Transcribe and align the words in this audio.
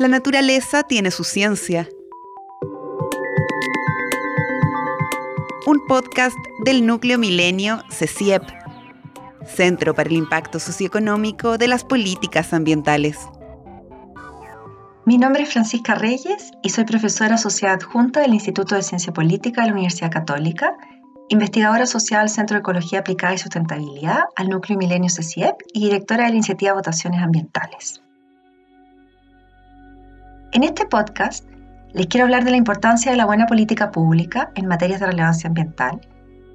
La 0.00 0.08
naturaleza 0.08 0.82
tiene 0.82 1.10
su 1.10 1.24
ciencia. 1.24 1.86
Un 5.66 5.84
podcast 5.86 6.38
del 6.64 6.86
núcleo 6.86 7.18
milenio 7.18 7.82
CECIEP, 7.90 8.42
Centro 9.44 9.94
para 9.94 10.08
el 10.08 10.16
Impacto 10.16 10.58
Socioeconómico 10.58 11.58
de 11.58 11.68
las 11.68 11.84
Políticas 11.84 12.54
Ambientales. 12.54 13.18
Mi 15.04 15.18
nombre 15.18 15.42
es 15.42 15.52
Francisca 15.52 15.94
Reyes 15.94 16.50
y 16.62 16.70
soy 16.70 16.84
profesora 16.86 17.34
asociada 17.34 17.74
adjunta 17.74 18.20
del 18.20 18.32
Instituto 18.32 18.76
de 18.76 18.82
Ciencia 18.82 19.12
Política 19.12 19.60
de 19.60 19.66
la 19.66 19.74
Universidad 19.74 20.10
Católica, 20.10 20.78
investigadora 21.28 21.84
social 21.84 22.22
del 22.22 22.30
Centro 22.30 22.54
de 22.54 22.60
Ecología 22.60 23.00
Aplicada 23.00 23.34
y 23.34 23.38
Sustentabilidad 23.38 24.20
al 24.34 24.48
Núcleo 24.48 24.78
Milenio 24.78 25.10
CECIEP 25.10 25.56
y 25.74 25.80
directora 25.84 26.24
de 26.24 26.30
la 26.30 26.36
iniciativa 26.36 26.72
Votaciones 26.72 27.20
Ambientales. 27.20 28.00
En 30.52 30.64
este 30.64 30.84
podcast 30.84 31.48
les 31.92 32.08
quiero 32.08 32.24
hablar 32.24 32.42
de 32.42 32.50
la 32.50 32.56
importancia 32.56 33.12
de 33.12 33.16
la 33.16 33.24
buena 33.24 33.46
política 33.46 33.92
pública 33.92 34.50
en 34.56 34.66
materias 34.66 34.98
de 34.98 35.06
relevancia 35.06 35.46
ambiental, 35.46 36.00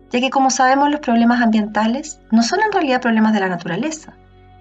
ya 0.09 0.19
que 0.19 0.29
como 0.29 0.49
sabemos 0.49 0.91
los 0.91 0.99
problemas 0.99 1.41
ambientales 1.41 2.19
no 2.29 2.43
son 2.43 2.59
en 2.61 2.73
realidad 2.73 3.01
problemas 3.01 3.31
de 3.31 3.39
la 3.39 3.47
naturaleza, 3.47 4.13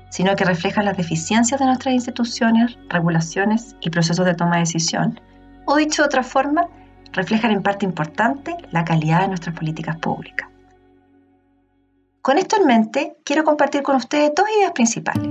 sino 0.08 0.36
que 0.36 0.44
reflejan 0.44 0.84
las 0.84 0.96
deficiencias 0.96 1.58
de 1.58 1.66
nuestras 1.66 1.94
instituciones, 1.94 2.78
regulaciones 2.88 3.74
y 3.80 3.90
procesos 3.90 4.24
de 4.24 4.34
toma 4.34 4.54
de 4.54 4.60
decisión, 4.60 5.20
o 5.64 5.74
dicho 5.74 6.02
de 6.02 6.06
otra 6.06 6.22
forma, 6.22 6.68
reflejan 7.12 7.50
en 7.50 7.62
parte 7.62 7.84
importante 7.84 8.56
la 8.70 8.84
calidad 8.84 9.22
de 9.22 9.28
nuestras 9.28 9.56
políticas 9.56 9.96
públicas. 9.96 10.48
Con 12.22 12.38
esto 12.38 12.56
en 12.60 12.66
mente, 12.66 13.16
quiero 13.24 13.42
compartir 13.42 13.82
con 13.82 13.96
ustedes 13.96 14.30
dos 14.36 14.46
ideas 14.56 14.70
principales. 14.70 15.28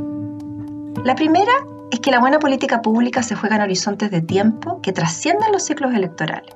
La 1.06 1.16
primera 1.16 1.54
es 1.92 2.00
que 2.00 2.12
la 2.12 2.20
buena 2.20 2.40
política 2.40 2.82
pública 2.82 3.24
se 3.24 3.36
juega 3.36 3.56
en 3.56 3.62
horizontes 3.64 4.12
de 4.12 4.22
tiempo 4.22 4.82
que 4.82 4.94
trascienden 4.94 5.52
los 5.52 5.64
ciclos 5.64 5.94
electorales. 5.94 6.56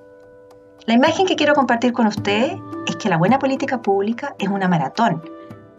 La 0.86 0.94
imagen 0.94 1.26
que 1.26 1.36
quiero 1.36 1.54
compartir 1.54 1.94
con 1.94 2.08
ustedes 2.08 2.58
es 2.88 2.96
que 2.96 3.10
la 3.10 3.18
buena 3.18 3.40
política 3.40 3.82
pública 3.82 4.36
es 4.40 4.48
una 4.48 4.68
maratón, 4.68 5.22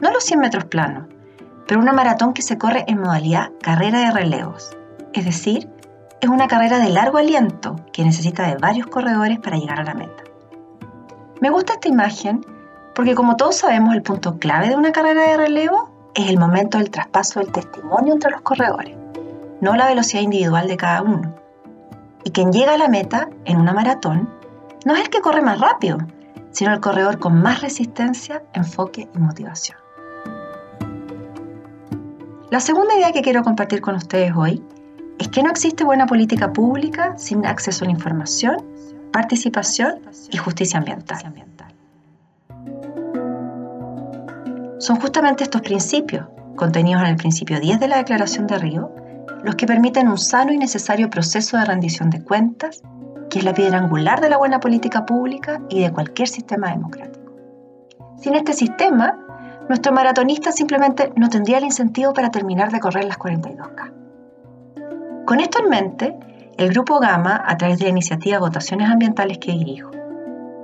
no 0.00 0.10
los 0.12 0.24
100 0.24 0.40
metros 0.40 0.64
planos, 0.66 1.06
pero 1.66 1.80
una 1.80 1.92
maratón 1.92 2.34
que 2.34 2.42
se 2.42 2.58
corre 2.58 2.84
en 2.88 3.00
modalidad 3.00 3.50
carrera 3.62 4.00
de 4.00 4.10
relevos, 4.12 4.76
es 5.12 5.24
decir, 5.24 5.68
es 6.20 6.28
una 6.28 6.48
carrera 6.48 6.78
de 6.78 6.90
largo 6.90 7.18
aliento 7.18 7.76
que 7.92 8.04
necesita 8.04 8.46
de 8.46 8.56
varios 8.56 8.86
corredores 8.88 9.38
para 9.38 9.56
llegar 9.56 9.80
a 9.80 9.84
la 9.84 9.94
meta. 9.94 10.24
Me 11.40 11.50
gusta 11.50 11.74
esta 11.74 11.88
imagen 11.88 12.44
porque 12.94 13.14
como 13.14 13.36
todos 13.36 13.56
sabemos 13.56 13.94
el 13.94 14.02
punto 14.02 14.38
clave 14.38 14.68
de 14.68 14.76
una 14.76 14.92
carrera 14.92 15.22
de 15.28 15.36
relevo 15.36 15.88
es 16.14 16.28
el 16.28 16.38
momento 16.38 16.78
del 16.78 16.90
traspaso 16.90 17.40
del 17.40 17.52
testimonio 17.52 18.12
entre 18.12 18.30
los 18.32 18.40
corredores 18.40 18.96
no 19.60 19.74
la 19.74 19.86
velocidad 19.86 20.22
individual 20.22 20.68
de 20.68 20.76
cada 20.76 21.02
uno. 21.02 21.34
Y 22.24 22.30
quien 22.30 22.52
llega 22.52 22.74
a 22.74 22.78
la 22.78 22.88
meta 22.88 23.28
en 23.44 23.58
una 23.58 23.72
maratón 23.72 24.28
no 24.84 24.94
es 24.94 25.00
el 25.00 25.10
que 25.10 25.20
corre 25.20 25.42
más 25.42 25.60
rápido, 25.60 25.98
sino 26.50 26.72
el 26.72 26.80
corredor 26.80 27.18
con 27.18 27.40
más 27.40 27.60
resistencia, 27.60 28.42
enfoque 28.52 29.08
y 29.14 29.18
motivación. 29.18 29.78
La 32.50 32.60
segunda 32.60 32.96
idea 32.96 33.12
que 33.12 33.22
quiero 33.22 33.42
compartir 33.42 33.80
con 33.80 33.94
ustedes 33.94 34.32
hoy 34.34 34.62
es 35.18 35.28
que 35.28 35.42
no 35.42 35.50
existe 35.50 35.84
buena 35.84 36.06
política 36.06 36.52
pública 36.52 37.18
sin 37.18 37.44
acceso 37.44 37.84
a 37.84 37.86
la 37.86 37.92
información, 37.92 38.56
participación 39.12 40.00
y 40.30 40.36
justicia 40.36 40.78
ambiental. 40.78 41.18
Son 44.78 44.96
justamente 45.00 45.44
estos 45.44 45.60
principios, 45.60 46.26
contenidos 46.56 47.02
en 47.02 47.08
el 47.08 47.16
principio 47.16 47.60
10 47.60 47.80
de 47.80 47.88
la 47.88 47.98
Declaración 47.98 48.46
de 48.46 48.58
Río, 48.58 48.94
los 49.42 49.54
que 49.54 49.66
permiten 49.66 50.08
un 50.08 50.18
sano 50.18 50.52
y 50.52 50.58
necesario 50.58 51.10
proceso 51.10 51.56
de 51.56 51.64
rendición 51.64 52.10
de 52.10 52.22
cuentas, 52.22 52.82
que 53.30 53.38
es 53.38 53.44
la 53.44 53.54
piedra 53.54 53.78
angular 53.78 54.20
de 54.20 54.30
la 54.30 54.38
buena 54.38 54.60
política 54.60 55.06
pública 55.06 55.60
y 55.68 55.80
de 55.80 55.92
cualquier 55.92 56.28
sistema 56.28 56.70
democrático. 56.70 57.32
Sin 58.20 58.34
este 58.34 58.52
sistema, 58.52 59.16
nuestro 59.68 59.92
maratonista 59.92 60.50
simplemente 60.50 61.12
no 61.16 61.28
tendría 61.28 61.58
el 61.58 61.64
incentivo 61.64 62.12
para 62.12 62.30
terminar 62.30 62.72
de 62.72 62.80
correr 62.80 63.04
las 63.04 63.18
42K. 63.18 63.92
Con 65.24 65.40
esto 65.40 65.58
en 65.62 65.68
mente, 65.68 66.16
el 66.56 66.70
Grupo 66.70 66.98
Gama, 66.98 67.42
a 67.46 67.56
través 67.56 67.78
de 67.78 67.84
la 67.84 67.90
iniciativa 67.90 68.38
Votaciones 68.38 68.90
Ambientales 68.90 69.38
que 69.38 69.52
dirijo, 69.52 69.90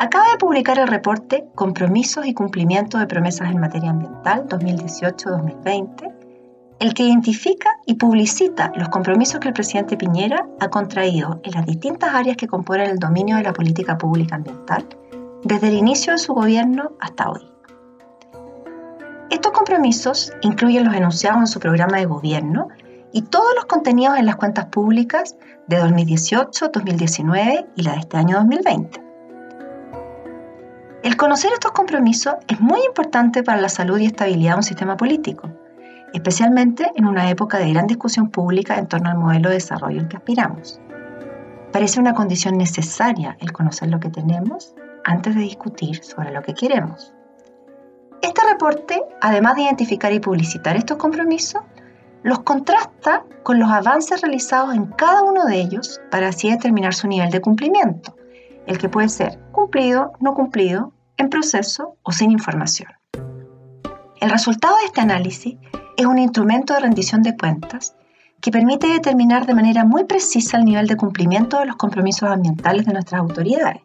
acaba 0.01 0.25
de 0.33 0.39
publicar 0.39 0.79
el 0.79 0.89
reporte 0.89 1.47
Compromisos 1.55 2.27
y 2.27 2.35
Cumplimiento 2.35 2.99
de 2.99 3.07
Promesas 3.07 3.51
en 3.51 3.61
Materia 3.61 3.91
Ambiental 3.91 4.49
2018-2020, 4.49 6.04
el 6.85 6.93
que 6.93 7.05
identifica 7.05 7.71
y 7.87 7.95
publicita 7.95 8.71
los 8.77 8.91
compromisos 8.91 9.41
que 9.41 9.49
el 9.49 9.55
presidente 9.55 9.97
Piñera 9.97 10.47
ha 10.61 10.69
contraído 10.69 11.41
en 11.43 11.53
las 11.53 11.65
distintas 11.65 12.13
áreas 12.13 12.37
que 12.37 12.47
componen 12.47 12.91
el 12.91 12.99
dominio 12.99 13.39
de 13.39 13.43
la 13.43 13.55
política 13.55 13.97
pública 13.97 14.35
ambiental 14.35 14.87
desde 15.45 15.69
el 15.69 15.77
inicio 15.77 16.13
de 16.13 16.19
su 16.19 16.35
gobierno 16.35 16.93
hasta 17.01 17.31
hoy. 17.31 17.41
Estos 19.31 19.53
compromisos 19.53 20.31
incluyen 20.43 20.85
los 20.85 20.95
enunciados 20.95 21.41
en 21.41 21.47
su 21.47 21.59
programa 21.59 21.97
de 21.97 22.05
gobierno 22.05 22.69
y 23.15 23.23
todos 23.23 23.55
los 23.55 23.65
contenidos 23.65 24.19
en 24.19 24.27
las 24.27 24.37
cuentas 24.37 24.67
públicas 24.67 25.37
de 25.67 25.79
2018, 25.79 26.69
2019 26.69 27.67
y 27.77 27.83
la 27.83 27.93
de 27.93 28.01
este 28.01 28.19
año 28.19 28.37
2020. 28.37 29.03
El 31.03 31.17
conocer 31.17 31.51
estos 31.55 31.73
compromisos 31.73 32.35
es 32.47 32.61
muy 32.61 32.81
importante 32.85 33.43
para 33.43 33.59
la 33.59 33.71
salud 33.71 33.99
y 33.99 34.05
estabilidad 34.05 34.53
de 34.53 34.57
un 34.57 34.63
sistema 34.63 34.99
político 34.99 35.64
especialmente 36.15 36.91
en 36.95 37.07
una 37.07 37.29
época 37.29 37.59
de 37.59 37.73
gran 37.73 37.89
discusión 37.89 38.31
pública 38.31 38.79
en 38.79 38.87
torno 38.87 39.11
al 39.11 39.19
modelo 39.19 39.49
de 39.49 39.57
desarrollo 39.57 40.01
al 40.01 40.09
que 40.09 40.17
aspiramos. 40.17 40.81
Parece 41.73 41.99
una 41.99 42.15
condición 42.15 42.57
necesaria 42.57 43.37
el 43.41 43.53
conocer 43.53 43.91
lo 43.91 43.99
que 43.99 44.09
tenemos 44.09 44.75
antes 45.05 45.35
de 45.35 45.41
discutir 45.41 46.03
sobre 46.05 46.31
lo 46.31 46.41
que 46.41 46.55
queremos. 46.55 47.13
Este 48.23 48.41
reporte, 48.49 49.03
además 49.21 49.57
de 49.57 49.63
identificar 49.63 50.13
y 50.13 50.21
publicitar 50.21 50.77
estos 50.77 50.99
compromisos, 50.99 51.63
los 52.23 52.39
contrasta 52.39 53.25
con 53.43 53.59
los 53.59 53.71
avances 53.71 54.23
realizados 54.23 54.73
en 54.73 54.87
cada 54.87 55.23
uno 55.23 55.45
de 55.45 55.61
ellos 55.61 56.01
para 56.13 56.29
así 56.29 56.49
determinar 56.49 56.95
su 56.95 57.09
nivel 57.09 57.31
de 57.31 57.41
cumplimiento, 57.41 58.17
el 58.67 58.79
que 58.79 58.89
puede 58.89 59.09
ser 59.09 59.41
cumplido, 59.51 60.13
no 60.21 60.33
cumplido, 60.33 60.93
en 61.17 61.29
proceso 61.29 61.97
o 62.05 62.13
sin 62.13 62.31
información. 62.31 62.89
El 64.21 64.31
resultado 64.31 64.77
de 64.77 64.87
este 64.87 65.01
análisis 65.01 65.57
es 65.97 66.07
un 66.07 66.19
instrumento 66.19 66.75
de 66.75 66.81
rendición 66.81 67.23
de 67.23 67.37
cuentas 67.37 67.95
que 68.41 68.51
permite 68.51 68.89
determinar 68.89 69.47
de 69.47 69.55
manera 69.55 69.85
muy 69.85 70.05
precisa 70.05 70.59
el 70.59 70.65
nivel 70.65 70.87
de 70.87 70.97
cumplimiento 70.97 71.59
de 71.59 71.67
los 71.67 71.77
compromisos 71.77 72.29
ambientales 72.29 72.85
de 72.85 72.93
nuestras 72.93 73.21
autoridades 73.21 73.83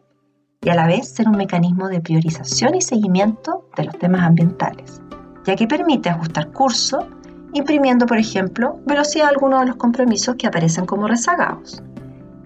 y 0.62 0.70
a 0.70 0.75
la 0.75 0.88
vez 0.88 1.08
ser 1.09 1.30
un 1.30 1.38
mecanismo 1.38 1.88
de 1.88 2.02
priorización 2.02 2.75
y 2.75 2.81
seguimiento 2.81 3.70
de 3.78 3.86
los 3.86 3.97
temas 3.97 4.24
ambientales, 4.24 5.02
ya 5.46 5.56
que 5.56 5.68
permite 5.68 6.09
ajustar 6.09 6.52
curso 6.52 7.08
imprimiendo, 7.53 8.06
por 8.06 8.18
ejemplo, 8.18 8.80
velocidad 8.86 9.28
a 9.28 9.30
algunos 9.30 9.62
de 9.62 9.68
los 9.68 9.76
compromisos 9.78 10.36
que 10.36 10.47
aparecen 10.47 10.86
como 10.86 11.08
rezagados. 11.08 11.81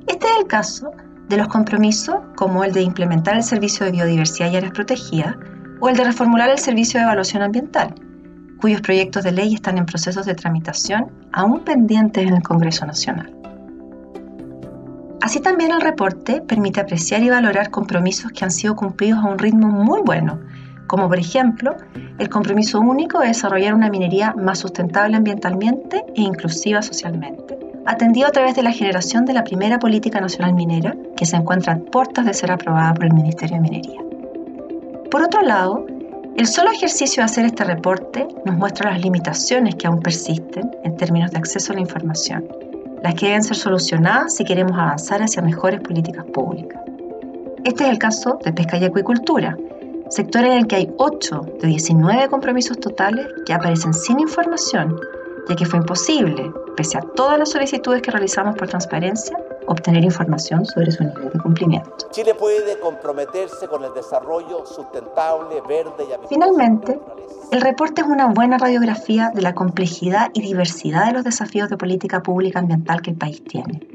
Este 0.07 0.27
es 0.27 0.33
el 0.39 0.47
caso 0.47 0.91
de 1.29 1.37
los 1.37 1.47
compromisos 1.47 2.17
como 2.35 2.63
el 2.63 2.73
de 2.73 2.81
implementar 2.81 3.35
el 3.35 3.43
servicio 3.43 3.85
de 3.85 3.93
biodiversidad 3.93 4.51
y 4.51 4.57
áreas 4.57 4.73
protegidas 4.73 5.35
o 5.79 5.89
el 5.89 5.97
de 5.97 6.03
reformular 6.03 6.49
el 6.49 6.59
servicio 6.59 6.99
de 6.99 7.05
evaluación 7.05 7.41
ambiental, 7.41 7.95
cuyos 8.63 8.79
proyectos 8.79 9.25
de 9.25 9.33
ley 9.33 9.55
están 9.55 9.77
en 9.77 9.85
procesos 9.85 10.25
de 10.25 10.35
tramitación 10.35 11.11
aún 11.33 11.65
pendientes 11.65 12.25
en 12.25 12.33
el 12.33 12.43
Congreso 12.43 12.85
Nacional. 12.85 13.35
Así 15.21 15.41
también 15.41 15.71
el 15.71 15.81
reporte 15.81 16.39
permite 16.39 16.79
apreciar 16.79 17.21
y 17.23 17.29
valorar 17.29 17.71
compromisos 17.71 18.31
que 18.31 18.45
han 18.45 18.51
sido 18.51 18.77
cumplidos 18.77 19.19
a 19.19 19.27
un 19.27 19.37
ritmo 19.37 19.67
muy 19.67 19.99
bueno, 20.05 20.39
como 20.87 21.09
por 21.09 21.19
ejemplo 21.19 21.75
el 22.17 22.29
compromiso 22.29 22.79
único 22.79 23.19
de 23.19 23.27
desarrollar 23.27 23.73
una 23.73 23.89
minería 23.89 24.33
más 24.33 24.59
sustentable 24.59 25.17
ambientalmente 25.17 26.05
e 26.15 26.21
inclusiva 26.21 26.81
socialmente, 26.81 27.59
atendido 27.85 28.27
a 28.29 28.31
través 28.31 28.55
de 28.55 28.63
la 28.63 28.71
generación 28.71 29.25
de 29.25 29.33
la 29.33 29.43
primera 29.43 29.77
política 29.77 30.21
nacional 30.21 30.53
minera 30.53 30.95
que 31.17 31.25
se 31.25 31.35
encuentra 31.35 31.73
a 31.73 31.79
puertas 31.79 32.25
de 32.25 32.33
ser 32.33 32.49
aprobada 32.49 32.93
por 32.93 33.03
el 33.03 33.13
Ministerio 33.13 33.57
de 33.57 33.61
Minería. 33.61 33.99
Por 35.11 35.21
otro 35.21 35.41
lado, 35.41 35.85
el 36.35 36.47
solo 36.47 36.71
ejercicio 36.71 37.21
de 37.21 37.25
hacer 37.25 37.45
este 37.45 37.63
reporte 37.63 38.27
nos 38.43 38.55
muestra 38.55 38.91
las 38.91 39.01
limitaciones 39.01 39.75
que 39.75 39.85
aún 39.85 39.99
persisten 39.99 40.71
en 40.83 40.97
términos 40.97 41.29
de 41.29 41.37
acceso 41.37 41.71
a 41.71 41.75
la 41.75 41.81
información, 41.81 42.47
las 43.03 43.13
que 43.13 43.27
deben 43.27 43.43
ser 43.43 43.55
solucionadas 43.55 44.35
si 44.35 44.43
queremos 44.43 44.73
avanzar 44.73 45.21
hacia 45.21 45.43
mejores 45.43 45.79
políticas 45.81 46.25
públicas. 46.33 46.81
Este 47.63 47.83
es 47.83 47.89
el 47.91 47.99
caso 47.99 48.39
de 48.43 48.51
pesca 48.51 48.77
y 48.77 48.85
acuicultura, 48.85 49.55
sector 50.09 50.43
en 50.43 50.53
el 50.53 50.67
que 50.67 50.77
hay 50.77 50.91
8 50.97 51.57
de 51.61 51.67
19 51.67 52.27
compromisos 52.29 52.79
totales 52.79 53.27
que 53.45 53.53
aparecen 53.53 53.93
sin 53.93 54.19
información, 54.19 54.99
ya 55.47 55.55
que 55.55 55.65
fue 55.65 55.79
imposible, 55.79 56.51
pese 56.75 56.97
a 56.97 57.01
todas 57.15 57.37
las 57.37 57.51
solicitudes 57.51 58.01
que 58.01 58.09
realizamos 58.09 58.55
por 58.55 58.67
transparencia, 58.67 59.37
obtener 59.73 60.03
información 60.03 60.65
sobre 60.65 60.91
su 60.91 61.03
nivel 61.03 61.29
de 61.31 61.39
cumplimiento. 61.39 62.07
Chile 62.11 62.33
puede 62.35 62.79
comprometerse 62.79 63.67
con 63.67 63.83
el 63.83 63.93
desarrollo 63.93 64.65
sustentable, 64.65 65.61
verde 65.67 66.03
y 66.03 66.27
Finalmente, 66.27 66.99
el 67.51 67.61
reporte 67.61 68.01
es 68.01 68.07
una 68.07 68.27
buena 68.27 68.57
radiografía 68.57 69.31
de 69.33 69.41
la 69.41 69.53
complejidad 69.53 70.29
y 70.33 70.41
diversidad 70.41 71.07
de 71.07 71.13
los 71.13 71.23
desafíos 71.23 71.69
de 71.69 71.77
política 71.77 72.21
pública 72.21 72.59
ambiental 72.59 73.01
que 73.01 73.11
el 73.11 73.17
país 73.17 73.43
tiene, 73.43 73.87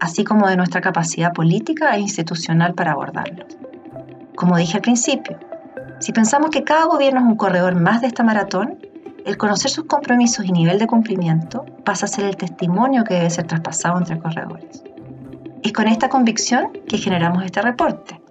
así 0.00 0.24
como 0.24 0.48
de 0.48 0.56
nuestra 0.56 0.80
capacidad 0.80 1.32
política 1.32 1.94
e 1.96 2.00
institucional 2.00 2.74
para 2.74 2.92
abordarlos. 2.92 3.56
Como 4.34 4.56
dije 4.56 4.76
al 4.76 4.82
principio, 4.82 5.38
si 6.00 6.12
pensamos 6.12 6.50
que 6.50 6.62
cada 6.64 6.84
gobierno 6.84 7.20
es 7.20 7.26
un 7.26 7.36
corredor 7.36 7.74
más 7.74 8.00
de 8.00 8.06
esta 8.06 8.22
maratón, 8.22 8.78
el 9.24 9.36
conocer 9.36 9.70
sus 9.70 9.84
compromisos 9.84 10.44
y 10.44 10.52
nivel 10.52 10.78
de 10.78 10.86
cumplimiento 10.86 11.66
pasa 11.84 12.06
a 12.06 12.08
ser 12.08 12.24
el 12.24 12.36
testimonio 12.36 13.04
que 13.04 13.14
debe 13.14 13.30
ser 13.30 13.46
traspasado 13.46 13.98
entre 13.98 14.18
corredores. 14.18 14.82
Es 15.68 15.74
con 15.74 15.86
esta 15.86 16.08
convicción 16.08 16.72
que 16.88 16.96
generamos 16.96 17.44
este 17.44 17.60
reporte. 17.60 18.22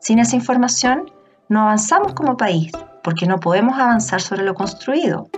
Sin 0.00 0.18
esa 0.18 0.36
información, 0.36 1.10
no 1.48 1.62
avanzamos 1.62 2.12
como 2.12 2.36
país, 2.36 2.72
porque 3.02 3.24
no 3.24 3.40
podemos 3.40 3.78
avanzar 3.78 4.20
sobre 4.20 4.44
lo 4.44 4.52
construido. 4.52 5.30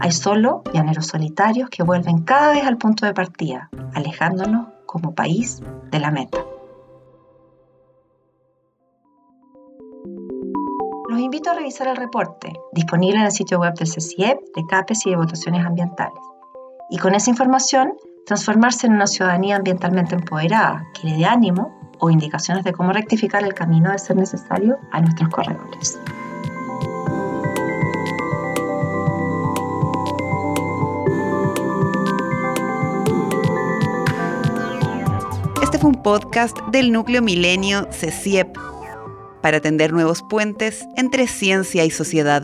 Hay 0.00 0.10
solo 0.10 0.64
llaneros 0.74 1.06
solitarios 1.06 1.70
que 1.70 1.84
vuelven 1.84 2.22
cada 2.22 2.50
vez 2.50 2.64
al 2.64 2.78
punto 2.78 3.06
de 3.06 3.14
partida, 3.14 3.70
alejándonos 3.94 4.70
como 4.86 5.14
país 5.14 5.62
de 5.88 6.00
la 6.00 6.10
meta. 6.10 6.38
Los 11.08 11.20
invito 11.20 11.52
a 11.52 11.54
revisar 11.54 11.86
el 11.86 11.96
reporte, 11.96 12.52
disponible 12.72 13.18
en 13.18 13.26
el 13.26 13.30
sitio 13.30 13.60
web 13.60 13.74
del 13.74 13.88
CCIEP, 13.88 14.40
de 14.56 14.66
CAPES 14.66 15.06
y 15.06 15.10
de 15.10 15.16
votaciones 15.16 15.64
ambientales. 15.64 16.18
Y 16.90 16.98
con 16.98 17.14
esa 17.14 17.30
información, 17.30 17.92
transformarse 18.28 18.86
en 18.86 18.92
una 18.92 19.06
ciudadanía 19.06 19.56
ambientalmente 19.56 20.14
empoderada 20.14 20.86
que 20.92 21.08
le 21.08 21.16
dé 21.16 21.24
ánimo 21.24 21.74
o 21.98 22.10
indicaciones 22.10 22.62
de 22.62 22.74
cómo 22.74 22.92
rectificar 22.92 23.42
el 23.42 23.54
camino 23.54 23.90
de 23.90 23.98
ser 23.98 24.16
necesario 24.16 24.78
a 24.92 25.00
nuestros 25.00 25.30
corredores. 25.30 25.98
Este 35.62 35.78
fue 35.78 35.88
un 35.88 36.02
podcast 36.02 36.58
del 36.70 36.92
Núcleo 36.92 37.22
Milenio 37.22 37.90
CECIEP 37.90 38.58
para 39.40 39.60
tender 39.60 39.94
nuevos 39.94 40.22
puentes 40.28 40.86
entre 40.98 41.26
ciencia 41.28 41.86
y 41.86 41.90
sociedad. 41.90 42.42